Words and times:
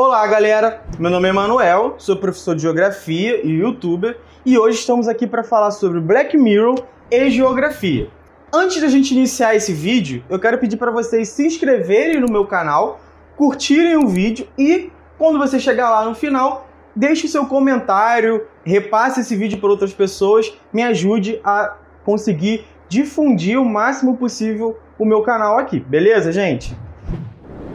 Olá, 0.00 0.24
galera. 0.28 0.80
Meu 0.96 1.10
nome 1.10 1.28
é 1.28 1.32
Manuel, 1.32 1.96
sou 1.98 2.14
professor 2.14 2.54
de 2.54 2.62
geografia 2.62 3.44
e 3.44 3.50
youtuber, 3.50 4.16
e 4.46 4.56
hoje 4.56 4.78
estamos 4.78 5.08
aqui 5.08 5.26
para 5.26 5.42
falar 5.42 5.72
sobre 5.72 5.98
Black 5.98 6.36
Mirror 6.36 6.84
e 7.10 7.28
geografia. 7.28 8.08
Antes 8.54 8.80
da 8.80 8.86
gente 8.86 9.12
iniciar 9.12 9.56
esse 9.56 9.72
vídeo, 9.72 10.22
eu 10.30 10.38
quero 10.38 10.56
pedir 10.58 10.76
para 10.76 10.92
vocês 10.92 11.30
se 11.30 11.44
inscreverem 11.44 12.20
no 12.20 12.30
meu 12.30 12.46
canal, 12.46 13.00
curtirem 13.36 13.96
o 13.96 14.06
vídeo 14.06 14.46
e 14.56 14.92
quando 15.18 15.36
você 15.36 15.58
chegar 15.58 15.90
lá 15.90 16.04
no 16.04 16.14
final, 16.14 16.68
deixe 16.94 17.26
o 17.26 17.28
seu 17.28 17.46
comentário, 17.46 18.46
repasse 18.64 19.22
esse 19.22 19.34
vídeo 19.34 19.58
para 19.58 19.68
outras 19.68 19.92
pessoas, 19.92 20.56
me 20.72 20.84
ajude 20.84 21.40
a 21.42 21.74
conseguir 22.04 22.64
difundir 22.88 23.60
o 23.60 23.64
máximo 23.64 24.16
possível 24.16 24.78
o 24.96 25.04
meu 25.04 25.22
canal 25.22 25.58
aqui, 25.58 25.80
beleza, 25.80 26.30
gente? 26.30 26.72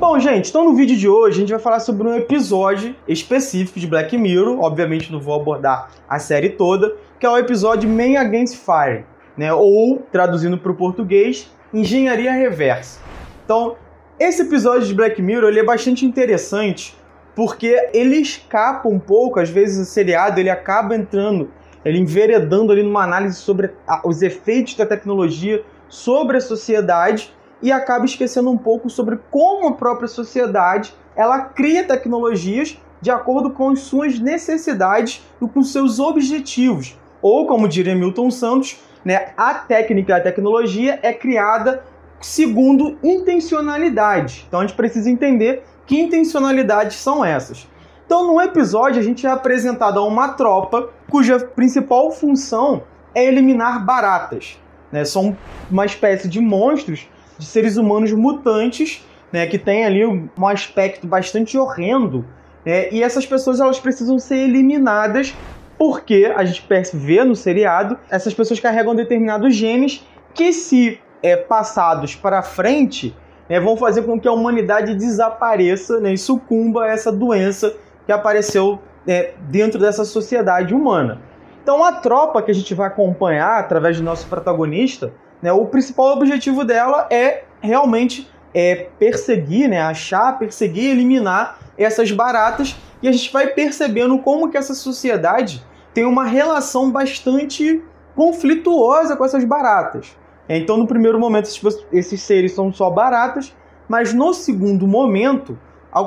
Bom, 0.05 0.19
gente, 0.19 0.49
então 0.49 0.65
no 0.65 0.75
vídeo 0.75 0.97
de 0.97 1.07
hoje 1.07 1.37
a 1.37 1.39
gente 1.39 1.51
vai 1.53 1.61
falar 1.61 1.79
sobre 1.79 2.05
um 2.05 2.13
episódio 2.13 2.93
específico 3.07 3.79
de 3.79 3.87
Black 3.87 4.17
Mirror, 4.17 4.59
obviamente 4.59 5.09
não 5.09 5.17
vou 5.17 5.33
abordar 5.33 5.91
a 6.09 6.19
série 6.19 6.49
toda, 6.49 6.93
que 7.17 7.25
é 7.25 7.29
o 7.29 7.37
episódio 7.37 7.89
Man 7.89 8.19
Against 8.19 8.57
Fire, 8.57 9.05
né? 9.37 9.53
Ou, 9.53 9.99
traduzindo 10.11 10.57
para 10.57 10.73
o 10.73 10.75
português, 10.75 11.49
Engenharia 11.73 12.33
Reversa. 12.33 12.99
Então, 13.45 13.77
esse 14.19 14.41
episódio 14.41 14.85
de 14.85 14.93
Black 14.93 15.21
Mirror 15.21 15.47
ele 15.47 15.61
é 15.61 15.63
bastante 15.63 16.05
interessante 16.05 16.93
porque 17.33 17.89
ele 17.93 18.17
escapa 18.17 18.89
um 18.89 18.99
pouco, 18.99 19.39
às 19.39 19.49
vezes 19.49 19.87
o 19.87 19.89
seriado 19.89 20.37
ele 20.37 20.49
acaba 20.49 20.97
entrando, 20.97 21.49
ele 21.85 21.97
enveredando 21.97 22.73
ali 22.73 22.83
numa 22.83 23.05
análise 23.05 23.37
sobre 23.37 23.71
os 24.03 24.21
efeitos 24.21 24.75
da 24.75 24.85
tecnologia 24.85 25.63
sobre 25.87 26.35
a 26.35 26.41
sociedade 26.41 27.33
e 27.63 27.71
acaba 27.71 28.05
esquecendo 28.05 28.51
um 28.51 28.57
pouco 28.57 28.89
sobre 28.89 29.17
como 29.31 29.69
a 29.69 29.73
própria 29.73 30.07
sociedade 30.07 30.93
ela 31.15 31.39
cria 31.39 31.83
tecnologias 31.83 32.77
de 33.01 33.09
acordo 33.09 33.51
com 33.51 33.69
as 33.69 33.79
suas 33.79 34.19
necessidades 34.19 35.25
e 35.41 35.47
com 35.47 35.63
seus 35.63 35.99
objetivos. 35.99 36.97
Ou, 37.21 37.47
como 37.47 37.67
diria 37.67 37.95
Milton 37.95 38.29
Santos, 38.29 38.79
né, 39.03 39.31
a 39.37 39.53
técnica, 39.53 40.17
a 40.17 40.21
tecnologia 40.21 40.99
é 41.01 41.13
criada 41.13 41.83
segundo 42.19 42.97
intencionalidade. 43.03 44.45
Então 44.47 44.59
a 44.59 44.65
gente 44.65 44.75
precisa 44.75 45.09
entender 45.09 45.63
que 45.85 45.99
intencionalidades 45.99 46.97
são 46.97 47.23
essas? 47.23 47.67
Então, 48.05 48.27
no 48.27 48.41
episódio, 48.41 48.99
a 48.99 49.03
gente 49.03 49.25
é 49.25 49.29
apresentado 49.29 49.99
a 49.99 50.05
uma 50.05 50.29
tropa 50.29 50.89
cuja 51.09 51.39
principal 51.39 52.11
função 52.11 52.83
é 53.15 53.25
eliminar 53.25 53.83
baratas. 53.83 54.59
Né? 54.91 55.03
São 55.05 55.35
uma 55.69 55.85
espécie 55.85 56.27
de 56.27 56.39
monstros, 56.39 57.09
de 57.37 57.45
seres 57.45 57.77
humanos 57.77 58.11
mutantes, 58.11 59.05
né? 59.31 59.47
que 59.47 59.57
tem 59.57 59.85
ali 59.85 60.05
um 60.05 60.29
aspecto 60.47 61.07
bastante 61.07 61.57
horrendo. 61.57 62.25
Né? 62.65 62.91
E 62.91 63.03
essas 63.03 63.25
pessoas 63.25 63.59
elas 63.59 63.79
precisam 63.79 64.19
ser 64.19 64.37
eliminadas 64.37 65.35
porque 65.77 66.31
a 66.35 66.45
gente 66.45 66.65
vê 66.93 67.23
no 67.23 67.35
seriado 67.35 67.97
essas 68.09 68.33
pessoas 68.33 68.59
carregam 68.59 68.95
determinados 68.95 69.55
genes 69.55 70.05
que, 70.33 70.53
se 70.53 70.99
é, 71.21 71.35
passados 71.35 72.15
para 72.15 72.41
frente, 72.41 73.15
né, 73.49 73.59
vão 73.59 73.77
fazer 73.77 74.03
com 74.03 74.19
que 74.19 74.27
a 74.27 74.31
humanidade 74.31 74.95
desapareça 74.95 75.99
né, 75.99 76.13
e 76.13 76.17
sucumba 76.17 76.85
a 76.85 76.87
essa 76.89 77.11
doença 77.11 77.73
que 78.05 78.11
apareceu 78.11 78.79
é, 79.07 79.33
dentro 79.49 79.79
dessa 79.79 80.05
sociedade 80.05 80.73
humana. 80.73 81.21
Então, 81.61 81.83
a 81.83 81.93
tropa 81.93 82.41
que 82.41 82.51
a 82.51 82.53
gente 82.53 82.73
vai 82.73 82.87
acompanhar 82.87 83.59
através 83.59 83.97
do 83.97 84.03
nosso 84.03 84.27
protagonista, 84.27 85.13
né, 85.43 85.51
o 85.51 85.65
principal 85.65 86.13
objetivo 86.13 86.63
dela 86.63 87.05
é 87.11 87.43
realmente 87.59 88.31
é, 88.53 88.87
perseguir, 88.97 89.67
né, 89.67 89.81
achar, 89.81 90.39
perseguir, 90.39 90.91
eliminar 90.91 91.59
essas 91.77 92.13
baratas. 92.13 92.77
E 93.01 93.09
a 93.09 93.11
gente 93.11 93.29
vai 93.33 93.47
percebendo 93.47 94.17
como 94.19 94.49
que 94.49 94.55
essa 94.55 94.73
sociedade 94.73 95.61
tem 95.93 96.05
uma 96.05 96.23
relação 96.23 96.89
bastante 96.89 97.83
conflituosa 98.15 99.17
com 99.17 99.25
essas 99.25 99.43
baratas. 99.43 100.15
Então, 100.47 100.77
no 100.77 100.87
primeiro 100.87 101.19
momento, 101.19 101.49
esses 101.91 102.21
seres 102.21 102.53
são 102.53 102.71
só 102.71 102.89
baratas, 102.89 103.53
mas 103.89 104.13
no 104.13 104.33
segundo 104.33 104.87
momento 104.87 105.59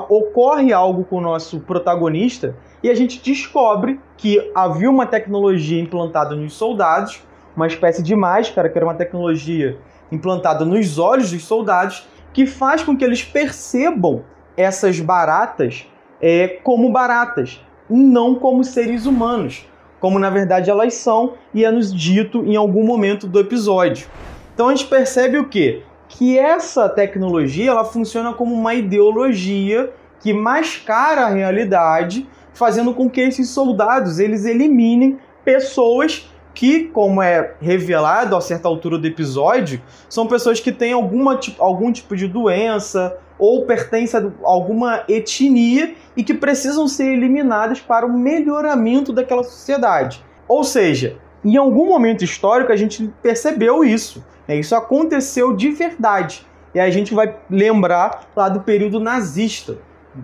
ocorre 0.08 0.72
algo 0.72 1.04
com 1.04 1.18
o 1.18 1.20
nosso 1.20 1.60
protagonista 1.60 2.56
e 2.82 2.88
a 2.88 2.94
gente 2.94 3.22
descobre 3.22 4.00
que 4.16 4.50
havia 4.54 4.90
uma 4.90 5.06
tecnologia 5.06 5.80
implantada 5.80 6.34
nos 6.34 6.54
soldados, 6.54 7.22
uma 7.56 7.66
espécie 7.66 8.02
de 8.02 8.14
máscara, 8.14 8.68
que 8.68 8.78
era 8.78 8.86
uma 8.86 8.94
tecnologia 8.94 9.78
implantada 10.12 10.64
nos 10.64 10.98
olhos 10.98 11.30
dos 11.32 11.44
soldados, 11.44 12.06
que 12.32 12.46
faz 12.46 12.82
com 12.82 12.96
que 12.96 13.04
eles 13.04 13.24
percebam 13.24 14.22
essas 14.56 15.00
baratas 15.00 15.86
é, 16.20 16.48
como 16.62 16.90
baratas, 16.90 17.60
e 17.88 17.94
não 17.94 18.34
como 18.34 18.62
seres 18.62 19.06
humanos 19.06 19.66
como 20.00 20.18
na 20.18 20.30
verdade 20.30 20.70
elas 20.70 20.94
são 20.94 21.34
e 21.52 21.64
é 21.64 21.70
nos 21.70 21.92
dito 21.92 22.44
em 22.44 22.56
algum 22.56 22.84
momento 22.84 23.26
do 23.26 23.40
episódio. 23.40 24.06
Então 24.54 24.68
a 24.68 24.74
gente 24.74 24.88
percebe 24.88 25.38
o 25.38 25.48
quê? 25.48 25.82
Que 26.08 26.38
essa 26.38 26.88
tecnologia 26.88 27.70
ela 27.70 27.84
funciona 27.84 28.32
como 28.32 28.54
uma 28.54 28.74
ideologia 28.74 29.92
que 30.20 30.32
mascara 30.32 31.22
a 31.22 31.28
realidade, 31.28 32.26
fazendo 32.54 32.94
com 32.94 33.08
que 33.10 33.20
esses 33.20 33.50
soldados 33.50 34.18
eles 34.18 34.44
eliminem 34.44 35.18
pessoas 35.44 36.30
que, 36.56 36.84
como 36.84 37.20
é 37.20 37.52
revelado 37.60 38.34
a 38.34 38.40
certa 38.40 38.66
altura 38.66 38.96
do 38.96 39.06
episódio, 39.06 39.80
são 40.08 40.26
pessoas 40.26 40.58
que 40.58 40.72
têm 40.72 40.94
alguma, 40.94 41.38
algum 41.58 41.92
tipo 41.92 42.16
de 42.16 42.26
doença 42.26 43.14
ou 43.38 43.66
pertencem 43.66 44.18
a 44.18 44.32
alguma 44.42 45.04
etnia 45.06 45.94
e 46.16 46.24
que 46.24 46.32
precisam 46.32 46.88
ser 46.88 47.12
eliminadas 47.12 47.78
para 47.78 48.06
o 48.06 48.18
melhoramento 48.18 49.12
daquela 49.12 49.44
sociedade. 49.44 50.24
Ou 50.48 50.64
seja, 50.64 51.18
em 51.44 51.58
algum 51.58 51.86
momento 51.86 52.24
histórico 52.24 52.72
a 52.72 52.76
gente 52.76 53.12
percebeu 53.22 53.84
isso. 53.84 54.24
Né? 54.48 54.56
Isso 54.56 54.74
aconteceu 54.74 55.54
de 55.54 55.70
verdade. 55.70 56.46
E 56.74 56.80
a 56.80 56.88
gente 56.88 57.12
vai 57.12 57.36
lembrar 57.50 58.30
lá 58.34 58.48
do 58.48 58.60
período 58.60 58.98
nazista, 58.98 59.76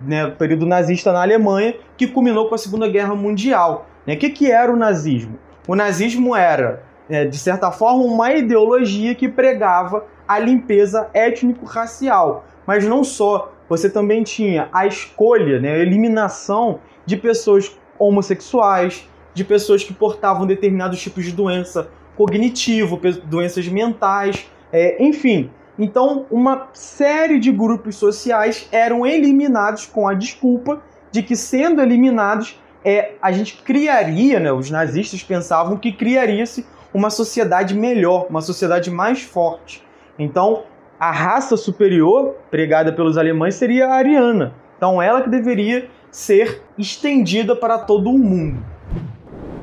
né? 0.03 0.25
o 0.25 0.31
período 0.31 0.65
nazista 0.65 1.13
na 1.13 1.21
Alemanha, 1.21 1.75
que 1.95 2.07
culminou 2.07 2.49
com 2.49 2.55
a 2.55 2.57
Segunda 2.57 2.87
Guerra 2.87 3.13
Mundial. 3.13 3.87
Né? 4.07 4.15
O 4.15 4.17
que, 4.17 4.31
que 4.31 4.51
era 4.51 4.73
o 4.73 4.75
nazismo? 4.75 5.37
O 5.67 5.75
nazismo 5.75 6.35
era, 6.35 6.83
é, 7.09 7.25
de 7.25 7.37
certa 7.37 7.71
forma, 7.71 8.03
uma 8.03 8.33
ideologia 8.33 9.15
que 9.15 9.29
pregava 9.29 10.05
a 10.27 10.37
limpeza 10.37 11.09
étnico-racial. 11.13 12.45
Mas 12.65 12.85
não 12.85 13.03
só, 13.03 13.53
você 13.69 13.89
também 13.89 14.23
tinha 14.23 14.67
a 14.73 14.85
escolha, 14.85 15.59
né, 15.59 15.73
a 15.73 15.77
eliminação 15.77 16.79
de 17.05 17.15
pessoas 17.15 17.77
homossexuais, 17.97 19.07
de 19.33 19.43
pessoas 19.43 19.83
que 19.83 19.93
portavam 19.93 20.45
determinados 20.45 21.01
tipos 21.01 21.23
de 21.25 21.31
doença 21.31 21.89
cognitivo, 22.15 22.99
doenças 23.25 23.67
mentais, 23.67 24.45
é, 24.71 25.03
enfim. 25.03 25.49
Então, 25.79 26.25
uma 26.29 26.69
série 26.73 27.39
de 27.39 27.51
grupos 27.51 27.95
sociais 27.95 28.67
eram 28.71 29.05
eliminados 29.05 29.85
com 29.85 30.07
a 30.07 30.13
desculpa 30.13 30.81
de 31.11 31.23
que, 31.23 31.35
sendo 31.35 31.81
eliminados, 31.81 32.59
é, 32.83 33.13
a 33.21 33.31
gente 33.31 33.57
criaria, 33.63 34.39
né, 34.39 34.51
os 34.51 34.69
nazistas 34.69 35.23
pensavam 35.23 35.77
que 35.77 35.91
criaria-se 35.91 36.65
uma 36.93 37.09
sociedade 37.09 37.73
melhor, 37.73 38.27
uma 38.29 38.41
sociedade 38.41 38.91
mais 38.91 39.21
forte. 39.21 39.83
Então, 40.17 40.63
a 40.99 41.11
raça 41.11 41.57
superior 41.57 42.35
pregada 42.51 42.93
pelos 42.93 43.17
alemães 43.17 43.55
seria 43.55 43.87
a 43.87 43.95
ariana. 43.95 44.53
Então, 44.77 45.01
ela 45.01 45.21
que 45.21 45.29
deveria 45.29 45.89
ser 46.11 46.61
estendida 46.77 47.55
para 47.55 47.79
todo 47.79 48.09
o 48.09 48.17
mundo. 48.17 48.63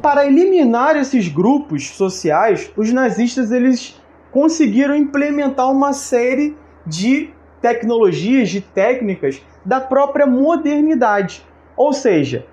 Para 0.03 0.26
eliminar 0.26 0.97
esses 0.97 1.28
grupos 1.28 1.91
sociais, 1.91 2.72
os 2.76 2.92
nazistas 2.92 3.53
eles 3.53 4.00
conseguiram 4.32 4.94
implementar 4.97 5.70
uma 5.70 5.92
série 5.92 6.56
de 6.86 7.30
tecnologias, 7.60 8.48
de 8.48 8.60
técnicas 8.60 9.42
da 9.64 9.80
própria 9.80 10.26
modernidade. 10.26 11.44
Ou 11.76 11.92
seja, 11.92 12.47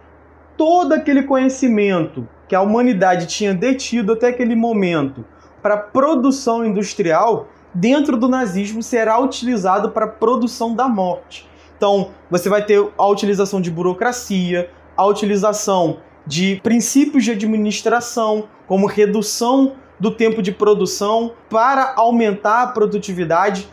todo 0.58 0.94
aquele 0.94 1.24
conhecimento 1.24 2.28
que 2.48 2.56
a 2.56 2.62
humanidade 2.62 3.28
tinha 3.28 3.54
detido 3.54 4.14
até 4.14 4.30
aquele 4.30 4.56
momento 4.56 5.24
para 5.62 5.78
produção 5.78 6.66
industrial, 6.66 7.48
dentro 7.74 8.18
do 8.18 8.28
nazismo 8.28 8.82
será 8.82 9.20
utilizado 9.20 9.92
para 9.92 10.08
produção 10.08 10.74
da 10.74 10.88
morte. 10.88 11.48
Então, 11.78 12.10
você 12.30 12.50
vai 12.50 12.66
ter 12.66 12.84
a 12.98 13.08
utilização 13.08 13.62
de 13.62 13.70
burocracia, 13.70 14.70
a 14.96 15.06
utilização 15.06 15.98
de 16.26 16.60
princípios 16.64 17.24
de 17.24 17.32
administração, 17.32 18.48
como 18.66 18.88
redução 18.88 19.74
do 20.00 20.12
tempo 20.12 20.42
de 20.42 20.52
produção 20.52 21.34
para 21.50 21.94
aumentar 21.96 22.64
a 22.64 22.68
produtividade. 22.68 23.70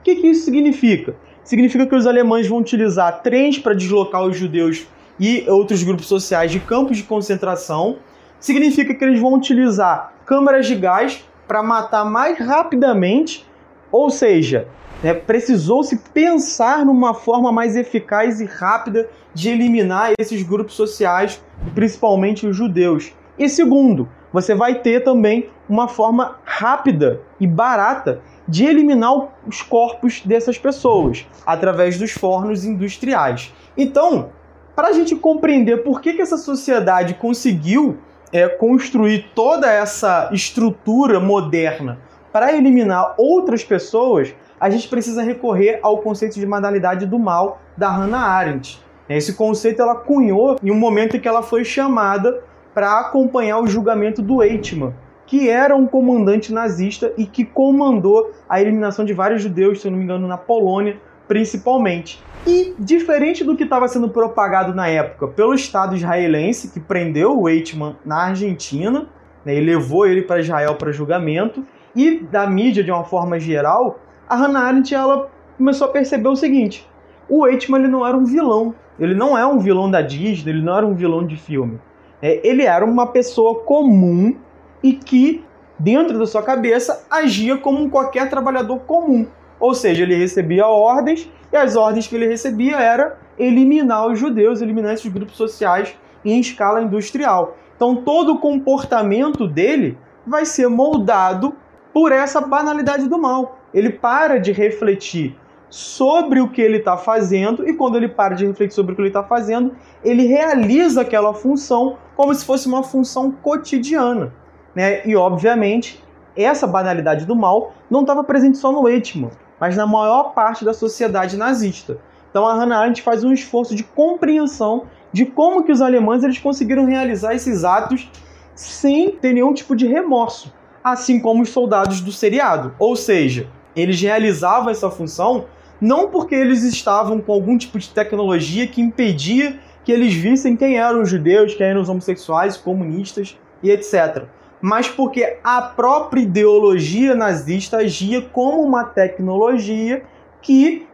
O 0.00 0.02
que, 0.02 0.16
que 0.16 0.26
isso 0.28 0.44
significa? 0.44 1.16
Significa 1.44 1.86
que 1.86 1.94
os 1.94 2.06
alemães 2.06 2.48
vão 2.48 2.58
utilizar 2.58 3.22
trens 3.22 3.58
para 3.58 3.74
deslocar 3.74 4.24
os 4.24 4.36
judeus 4.36 4.86
e 5.18 5.44
outros 5.48 5.82
grupos 5.82 6.06
sociais 6.06 6.50
de 6.50 6.60
campos 6.60 6.96
de 6.96 7.02
concentração. 7.02 7.98
Significa 8.38 8.94
que 8.94 9.04
eles 9.04 9.20
vão 9.20 9.34
utilizar 9.34 10.12
câmaras 10.24 10.66
de 10.66 10.74
gás 10.74 11.24
para 11.46 11.62
matar 11.62 12.04
mais 12.04 12.38
rapidamente 12.38 13.46
Ou 13.92 14.10
seja, 14.10 14.68
né, 15.02 15.14
precisou-se 15.14 15.96
pensar 16.12 16.84
numa 16.84 17.14
forma 17.14 17.52
mais 17.52 17.76
eficaz 17.76 18.40
e 18.40 18.44
rápida 18.44 19.08
de 19.32 19.48
eliminar 19.50 20.12
esses 20.18 20.42
grupos 20.42 20.74
sociais, 20.74 21.42
principalmente 21.74 22.46
os 22.46 22.56
judeus. 22.56 23.12
E 23.38 23.48
segundo, 23.48 24.08
você 24.32 24.54
vai 24.54 24.80
ter 24.80 25.04
também 25.04 25.48
uma 25.68 25.88
forma 25.88 26.38
rápida 26.44 27.20
e 27.40 27.46
barata 27.46 28.20
de 28.48 28.64
eliminar 28.64 29.28
os 29.46 29.62
corpos 29.62 30.20
dessas 30.24 30.58
pessoas 30.58 31.26
através 31.46 31.98
dos 31.98 32.12
fornos 32.12 32.64
industriais. 32.64 33.52
Então, 33.76 34.30
para 34.76 34.88
a 34.88 34.92
gente 34.92 35.16
compreender 35.16 35.78
por 35.78 36.02
que, 36.02 36.12
que 36.12 36.20
essa 36.20 36.36
sociedade 36.36 37.14
conseguiu 37.14 37.96
é, 38.30 38.46
construir 38.46 39.30
toda 39.34 39.72
essa 39.72 40.28
estrutura 40.30 41.18
moderna 41.18 41.98
para 42.30 42.52
eliminar 42.52 43.14
outras 43.16 43.64
pessoas, 43.64 44.34
a 44.60 44.68
gente 44.68 44.88
precisa 44.88 45.22
recorrer 45.22 45.80
ao 45.82 45.98
conceito 45.98 46.34
de 46.34 46.46
modalidade 46.46 47.06
do 47.06 47.18
mal 47.18 47.58
da 47.74 47.88
Hannah 47.88 48.20
Arendt. 48.20 48.84
Esse 49.08 49.32
conceito 49.32 49.80
ela 49.80 49.94
cunhou 49.94 50.58
em 50.62 50.70
um 50.70 50.74
momento 50.74 51.16
em 51.16 51.20
que 51.20 51.28
ela 51.28 51.42
foi 51.42 51.64
chamada 51.64 52.42
para 52.74 53.00
acompanhar 53.00 53.58
o 53.60 53.66
julgamento 53.66 54.20
do 54.20 54.42
Eichmann, 54.42 54.92
que 55.24 55.48
era 55.48 55.74
um 55.74 55.86
comandante 55.86 56.52
nazista 56.52 57.12
e 57.16 57.24
que 57.24 57.44
comandou 57.44 58.32
a 58.46 58.60
eliminação 58.60 59.04
de 59.04 59.14
vários 59.14 59.40
judeus, 59.40 59.80
se 59.80 59.88
não 59.88 59.96
me 59.96 60.04
engano, 60.04 60.28
na 60.28 60.36
Polônia, 60.36 61.00
principalmente. 61.26 62.22
E 62.46 62.74
diferente 62.78 63.42
do 63.42 63.56
que 63.56 63.64
estava 63.64 63.88
sendo 63.88 64.08
propagado 64.08 64.74
na 64.74 64.88
época 64.88 65.26
pelo 65.28 65.54
Estado 65.54 65.96
israelense, 65.96 66.68
que 66.68 66.78
prendeu 66.78 67.40
o 67.40 67.48
Eichmann 67.48 67.96
na 68.04 68.24
Argentina 68.24 69.08
né, 69.44 69.56
e 69.56 69.60
levou 69.60 70.06
ele 70.06 70.22
para 70.22 70.40
Israel 70.40 70.76
para 70.76 70.92
julgamento, 70.92 71.66
e 71.94 72.18
da 72.20 72.46
mídia 72.46 72.84
de 72.84 72.90
uma 72.90 73.04
forma 73.04 73.40
geral, 73.40 73.98
a 74.28 74.36
Hannah 74.36 74.60
Arendt 74.60 74.94
ela 74.94 75.30
começou 75.56 75.88
a 75.88 75.90
perceber 75.90 76.28
o 76.28 76.36
seguinte: 76.36 76.88
o 77.28 77.46
Eichmann 77.46 77.82
ele 77.82 77.90
não 77.90 78.06
era 78.06 78.16
um 78.16 78.24
vilão, 78.24 78.74
ele 78.98 79.14
não 79.14 79.36
é 79.36 79.44
um 79.46 79.58
vilão 79.58 79.90
da 79.90 80.00
Disney, 80.00 80.52
ele 80.52 80.62
não 80.62 80.76
era 80.76 80.86
um 80.86 80.94
vilão 80.94 81.26
de 81.26 81.36
filme. 81.36 81.80
É, 82.22 82.40
ele 82.46 82.62
era 82.62 82.84
uma 82.84 83.08
pessoa 83.08 83.60
comum 83.60 84.34
e 84.82 84.92
que, 84.92 85.44
dentro 85.78 86.18
da 86.18 86.26
sua 86.26 86.42
cabeça, 86.42 87.04
agia 87.10 87.58
como 87.58 87.90
qualquer 87.90 88.30
trabalhador 88.30 88.78
comum. 88.80 89.26
Ou 89.58 89.74
seja, 89.74 90.02
ele 90.02 90.14
recebia 90.14 90.66
ordens 90.66 91.30
e 91.52 91.56
as 91.56 91.76
ordens 91.76 92.06
que 92.06 92.14
ele 92.14 92.26
recebia 92.26 92.76
era 92.76 93.18
eliminar 93.38 94.06
os 94.06 94.18
judeus, 94.18 94.60
eliminar 94.60 94.94
esses 94.94 95.10
grupos 95.10 95.36
sociais 95.36 95.94
em 96.24 96.40
escala 96.40 96.82
industrial. 96.82 97.56
Então 97.76 97.96
todo 97.96 98.32
o 98.32 98.38
comportamento 98.38 99.46
dele 99.46 99.98
vai 100.26 100.44
ser 100.44 100.68
moldado 100.68 101.54
por 101.92 102.12
essa 102.12 102.40
banalidade 102.40 103.08
do 103.08 103.18
mal. 103.18 103.58
Ele 103.72 103.90
para 103.90 104.38
de 104.38 104.52
refletir 104.52 105.36
sobre 105.68 106.40
o 106.40 106.48
que 106.48 106.60
ele 106.60 106.78
está 106.78 106.96
fazendo 106.96 107.68
e 107.68 107.74
quando 107.74 107.96
ele 107.96 108.08
para 108.08 108.34
de 108.34 108.46
refletir 108.46 108.74
sobre 108.74 108.92
o 108.92 108.96
que 108.96 109.02
ele 109.02 109.08
está 109.08 109.22
fazendo, 109.22 109.74
ele 110.04 110.26
realiza 110.26 111.02
aquela 111.02 111.34
função 111.34 111.98
como 112.14 112.34
se 112.34 112.44
fosse 112.44 112.66
uma 112.66 112.82
função 112.82 113.30
cotidiana. 113.30 114.32
Né? 114.74 115.06
E 115.06 115.16
obviamente 115.16 116.02
essa 116.36 116.66
banalidade 116.66 117.24
do 117.24 117.34
mal 117.34 117.72
não 117.90 118.02
estava 118.02 118.22
presente 118.22 118.58
só 118.58 118.70
no 118.70 118.88
Eichmann 118.88 119.30
mas 119.60 119.76
na 119.76 119.86
maior 119.86 120.34
parte 120.34 120.64
da 120.64 120.74
sociedade 120.74 121.36
nazista. 121.36 121.98
Então 122.30 122.46
a 122.46 122.54
Hannah 122.54 122.78
Arendt 122.78 123.02
faz 123.02 123.24
um 123.24 123.32
esforço 123.32 123.74
de 123.74 123.82
compreensão 123.82 124.84
de 125.12 125.24
como 125.24 125.64
que 125.64 125.72
os 125.72 125.80
alemães 125.80 126.22
eles 126.22 126.38
conseguiram 126.38 126.84
realizar 126.84 127.34
esses 127.34 127.64
atos 127.64 128.10
sem 128.54 129.10
ter 129.12 129.32
nenhum 129.32 129.54
tipo 129.54 129.74
de 129.74 129.86
remorso, 129.86 130.52
assim 130.82 131.18
como 131.18 131.42
os 131.42 131.48
soldados 131.48 132.00
do 132.00 132.12
seriado. 132.12 132.74
Ou 132.78 132.96
seja, 132.96 133.48
eles 133.74 134.00
realizavam 134.00 134.70
essa 134.70 134.90
função 134.90 135.46
não 135.80 136.08
porque 136.08 136.34
eles 136.34 136.62
estavam 136.62 137.20
com 137.20 137.32
algum 137.32 137.56
tipo 137.56 137.78
de 137.78 137.90
tecnologia 137.90 138.66
que 138.66 138.80
impedia 138.80 139.58
que 139.84 139.92
eles 139.92 140.14
vissem 140.14 140.56
quem 140.56 140.78
eram 140.78 141.02
os 141.02 141.10
judeus, 141.10 141.54
quem 141.54 141.66
eram 141.66 141.80
os 141.80 141.88
homossexuais, 141.88 142.56
comunistas 142.56 143.38
e 143.62 143.70
etc 143.70 144.26
mas 144.60 144.88
porque 144.88 145.38
a 145.44 145.62
própria 145.62 146.22
ideologia 146.22 147.14
nazista 147.14 147.78
agia 147.78 148.22
como 148.22 148.62
uma 148.62 148.84
tecnologia 148.84 150.02
que 150.40 150.86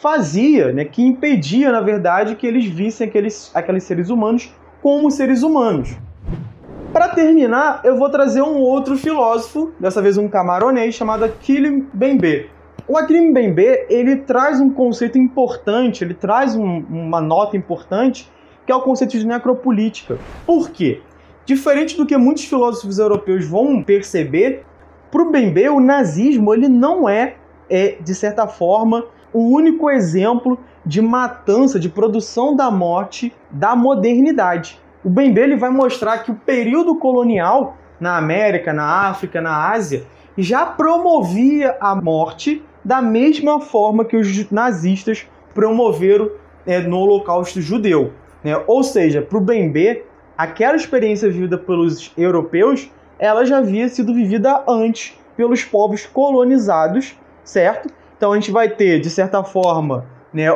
fazia, 0.00 0.72
né, 0.72 0.84
que 0.84 1.02
impedia, 1.02 1.72
na 1.72 1.80
verdade, 1.80 2.36
que 2.36 2.46
eles 2.46 2.66
vissem 2.66 3.06
aqueles, 3.08 3.50
aqueles 3.54 3.84
seres 3.84 4.10
humanos 4.10 4.52
como 4.82 5.10
seres 5.10 5.42
humanos. 5.42 5.96
Para 6.92 7.08
terminar, 7.08 7.80
eu 7.84 7.96
vou 7.98 8.08
trazer 8.08 8.42
um 8.42 8.58
outro 8.58 8.96
filósofo, 8.96 9.72
dessa 9.78 10.00
vez 10.00 10.16
um 10.16 10.28
camaronês, 10.28 10.94
chamado 10.94 11.24
Akilim 11.24 11.86
Bembe. 11.92 12.48
O 12.88 12.96
Akilim 12.96 13.32
Bembe, 13.32 13.86
ele 13.88 14.16
traz 14.16 14.60
um 14.60 14.70
conceito 14.70 15.18
importante, 15.18 16.04
ele 16.04 16.14
traz 16.14 16.54
um, 16.54 16.84
uma 16.88 17.20
nota 17.20 17.56
importante, 17.56 18.30
que 18.64 18.72
é 18.72 18.74
o 18.74 18.80
conceito 18.80 19.18
de 19.18 19.26
necropolítica. 19.26 20.18
Por 20.46 20.70
quê? 20.70 21.02
Diferente 21.46 21.96
do 21.96 22.04
que 22.04 22.16
muitos 22.16 22.44
filósofos 22.44 22.98
europeus 22.98 23.46
vão 23.46 23.80
perceber, 23.80 24.64
para 25.12 25.22
o 25.22 25.30
Bembe, 25.30 25.68
o 25.68 25.78
nazismo 25.78 26.52
ele 26.52 26.68
não 26.68 27.08
é, 27.08 27.36
é, 27.70 27.96
de 28.00 28.14
certa 28.16 28.48
forma, 28.48 29.04
o 29.32 29.54
único 29.54 29.88
exemplo 29.88 30.58
de 30.84 31.00
matança, 31.00 31.78
de 31.78 31.88
produção 31.88 32.56
da 32.56 32.68
morte 32.68 33.32
da 33.48 33.76
modernidade. 33.76 34.80
O 35.04 35.08
Bembe 35.08 35.40
ele 35.40 35.56
vai 35.56 35.70
mostrar 35.70 36.18
que 36.18 36.32
o 36.32 36.34
período 36.34 36.96
colonial 36.96 37.76
na 38.00 38.16
América, 38.16 38.72
na 38.72 39.08
África, 39.08 39.40
na 39.40 39.70
Ásia, 39.70 40.04
já 40.36 40.66
promovia 40.66 41.76
a 41.80 41.94
morte 41.94 42.60
da 42.84 43.00
mesma 43.00 43.60
forma 43.60 44.04
que 44.04 44.16
os 44.16 44.50
nazistas 44.50 45.26
promoveram 45.54 46.28
é, 46.66 46.80
no 46.80 46.98
Holocausto 46.98 47.60
judeu. 47.60 48.12
Né? 48.42 48.60
Ou 48.66 48.82
seja, 48.82 49.22
para 49.22 49.38
o 49.38 49.40
Bembe, 49.40 50.02
aquela 50.36 50.76
experiência 50.76 51.30
vivida 51.30 51.56
pelos 51.58 52.12
europeus, 52.16 52.90
ela 53.18 53.44
já 53.44 53.58
havia 53.58 53.88
sido 53.88 54.12
vivida 54.12 54.62
antes 54.68 55.18
pelos 55.36 55.64
povos 55.64 56.06
colonizados, 56.06 57.16
certo? 57.44 57.88
Então 58.16 58.32
a 58.32 58.34
gente 58.34 58.50
vai 58.50 58.68
ter, 58.68 59.00
de 59.00 59.10
certa 59.10 59.42
forma, 59.44 60.06
né, 60.32 60.46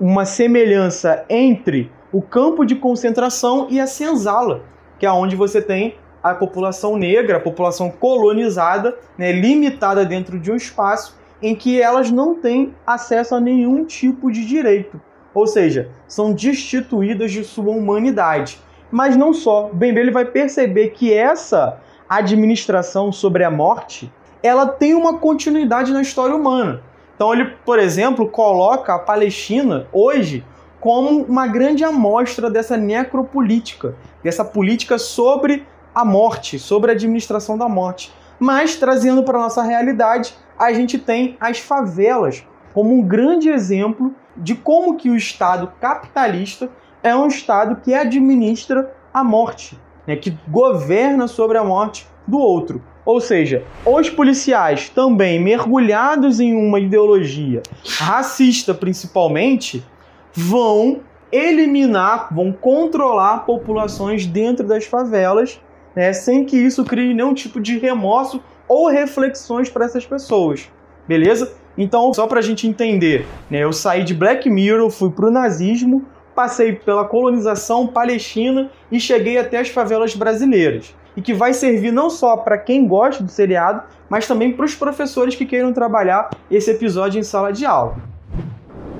uma 0.00 0.24
semelhança 0.24 1.24
entre 1.28 1.90
o 2.12 2.20
campo 2.20 2.64
de 2.64 2.76
concentração 2.76 3.66
e 3.70 3.80
a 3.80 3.86
senzala, 3.86 4.62
que 4.98 5.06
é 5.06 5.12
onde 5.12 5.34
você 5.34 5.60
tem 5.60 5.96
a 6.22 6.34
população 6.34 6.96
negra, 6.96 7.38
a 7.38 7.40
população 7.40 7.90
colonizada, 7.90 8.96
né, 9.18 9.32
limitada 9.32 10.04
dentro 10.04 10.38
de 10.38 10.52
um 10.52 10.56
espaço 10.56 11.18
em 11.42 11.56
que 11.56 11.82
elas 11.82 12.10
não 12.10 12.36
têm 12.36 12.72
acesso 12.86 13.34
a 13.34 13.40
nenhum 13.40 13.84
tipo 13.84 14.30
de 14.30 14.46
direito. 14.46 15.00
Ou 15.34 15.46
seja, 15.46 15.90
são 16.06 16.32
destituídas 16.32 17.32
de 17.32 17.42
sua 17.42 17.72
humanidade. 17.72 18.60
Mas 18.92 19.16
não 19.16 19.32
só. 19.32 19.70
Bembe 19.72 19.98
ele 19.98 20.10
vai 20.10 20.26
perceber 20.26 20.90
que 20.90 21.12
essa 21.12 21.80
administração 22.08 23.10
sobre 23.10 23.42
a 23.42 23.50
morte, 23.50 24.12
ela 24.42 24.66
tem 24.66 24.94
uma 24.94 25.18
continuidade 25.18 25.92
na 25.92 26.02
história 26.02 26.36
humana. 26.36 26.82
Então 27.16 27.32
ele, 27.32 27.46
por 27.64 27.78
exemplo, 27.78 28.28
coloca 28.28 28.94
a 28.94 28.98
Palestina 28.98 29.86
hoje 29.92 30.44
como 30.78 31.22
uma 31.22 31.46
grande 31.46 31.84
amostra 31.84 32.50
dessa 32.50 32.76
necropolítica, 32.76 33.94
dessa 34.22 34.44
política 34.44 34.98
sobre 34.98 35.66
a 35.94 36.04
morte, 36.04 36.58
sobre 36.58 36.90
a 36.90 36.94
administração 36.94 37.56
da 37.56 37.68
morte. 37.68 38.12
Mas 38.38 38.76
trazendo 38.76 39.22
para 39.22 39.38
nossa 39.38 39.62
realidade, 39.62 40.34
a 40.58 40.72
gente 40.72 40.98
tem 40.98 41.36
as 41.40 41.60
favelas 41.60 42.44
como 42.74 42.92
um 42.94 43.02
grande 43.02 43.48
exemplo 43.48 44.12
de 44.36 44.54
como 44.54 44.96
que 44.96 45.08
o 45.08 45.16
Estado 45.16 45.72
capitalista 45.80 46.68
é 47.02 47.14
um 47.14 47.26
Estado 47.26 47.76
que 47.82 47.94
administra 47.94 48.94
a 49.12 49.22
morte, 49.24 49.78
né, 50.06 50.16
que 50.16 50.36
governa 50.48 51.26
sobre 51.26 51.58
a 51.58 51.64
morte 51.64 52.06
do 52.26 52.38
outro. 52.38 52.82
Ou 53.04 53.20
seja, 53.20 53.64
os 53.84 54.08
policiais 54.08 54.88
também 54.88 55.40
mergulhados 55.40 56.38
em 56.38 56.54
uma 56.54 56.78
ideologia 56.78 57.62
racista, 57.98 58.72
principalmente, 58.72 59.84
vão 60.32 61.00
eliminar, 61.32 62.28
vão 62.32 62.52
controlar 62.52 63.38
populações 63.38 64.24
dentro 64.26 64.66
das 64.66 64.84
favelas, 64.84 65.60
né, 65.96 66.12
sem 66.12 66.44
que 66.44 66.56
isso 66.56 66.84
crie 66.84 67.12
nenhum 67.12 67.34
tipo 67.34 67.60
de 67.60 67.78
remorso 67.78 68.40
ou 68.68 68.88
reflexões 68.88 69.68
para 69.68 69.84
essas 69.84 70.06
pessoas. 70.06 70.70
Beleza? 71.08 71.52
Então, 71.76 72.12
só 72.14 72.26
para 72.26 72.38
a 72.38 72.42
gente 72.42 72.68
entender, 72.68 73.26
né, 73.50 73.64
eu 73.64 73.72
saí 73.72 74.04
de 74.04 74.14
Black 74.14 74.48
Mirror, 74.48 74.90
fui 74.90 75.10
para 75.10 75.26
o 75.26 75.30
nazismo, 75.30 76.04
passei 76.34 76.72
pela 76.72 77.04
colonização 77.04 77.86
palestina 77.86 78.70
e 78.90 78.98
cheguei 78.98 79.38
até 79.38 79.58
as 79.58 79.68
favelas 79.68 80.14
brasileiras. 80.14 80.94
E 81.16 81.20
que 81.20 81.34
vai 81.34 81.52
servir 81.52 81.92
não 81.92 82.08
só 82.08 82.36
para 82.36 82.56
quem 82.56 82.86
gosta 82.86 83.22
do 83.22 83.30
seriado, 83.30 83.82
mas 84.08 84.26
também 84.26 84.52
para 84.52 84.64
os 84.64 84.74
professores 84.74 85.34
que 85.34 85.44
queiram 85.44 85.72
trabalhar 85.72 86.30
esse 86.50 86.70
episódio 86.70 87.18
em 87.18 87.22
sala 87.22 87.52
de 87.52 87.66
aula. 87.66 87.96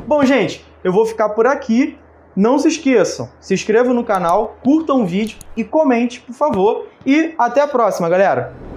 Bom, 0.07 0.25
gente, 0.25 0.65
eu 0.85 0.93
vou 0.93 1.07
ficar 1.07 1.31
por 1.31 1.47
aqui. 1.47 1.99
Não 2.35 2.59
se 2.59 2.69
esqueçam, 2.69 3.29
se 3.39 3.53
inscrevam 3.53 3.93
no 3.93 4.05
canal, 4.05 4.57
curtam 4.65 5.03
o 5.03 5.07
vídeo 5.07 5.39
e 5.55 5.63
comente, 5.63 6.21
por 6.21 6.35
favor. 6.35 6.87
E 7.05 7.35
até 7.39 7.61
a 7.61 7.69
próxima, 7.69 8.09
galera! 8.09 8.72